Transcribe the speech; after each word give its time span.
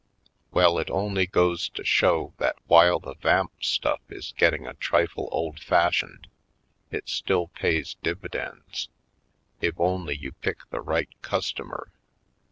Well, 0.49 0.79
it 0.79 0.89
only 0.89 1.27
goes 1.27 1.69
to 1.69 1.83
show 1.83 2.33
that 2.39 2.57
while 2.65 2.99
the 2.99 3.13
vamp 3.13 3.51
stufif 3.61 3.99
is 4.09 4.33
getting 4.35 4.65
a 4.65 4.73
trifle 4.73 5.29
old 5.31 5.59
fashioned 5.59 6.27
it 6.89 7.07
still 7.07 7.49
pays 7.49 7.97
dividends— 8.01 8.89
if 9.61 9.79
only 9.79 10.15
you 10.17 10.31
pick 10.31 10.67
the 10.71 10.81
right 10.81 11.09
customer." 11.21 11.91